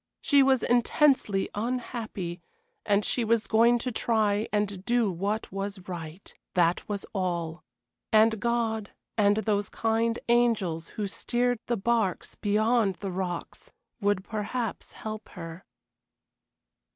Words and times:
She 0.19 0.41
was 0.41 0.63
intensely 0.63 1.47
unhappy, 1.53 2.41
and 2.87 3.05
she 3.05 3.23
was 3.23 3.45
going 3.45 3.77
to 3.77 3.91
try 3.91 4.47
and 4.51 4.83
do 4.83 5.11
what 5.11 5.51
was 5.51 5.77
right. 5.87 6.33
That 6.55 6.89
was 6.89 7.05
all. 7.13 7.63
And 8.11 8.39
God 8.39 8.89
and 9.15 9.35
those 9.37 9.69
kind 9.69 10.17
angels 10.27 10.87
who 10.97 11.05
steered 11.05 11.59
the 11.67 11.77
barks 11.77 12.33
beyond 12.33 12.95
the 12.95 13.11
rocks 13.11 13.71
would 13.99 14.23
perhaps 14.23 14.93
help 14.93 15.29
her. 15.37 15.65